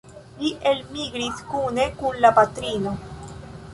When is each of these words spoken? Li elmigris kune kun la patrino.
Li 0.43 0.47
elmigris 0.69 1.43
kune 1.51 1.87
kun 2.01 2.19
la 2.25 2.33
patrino. 2.41 2.95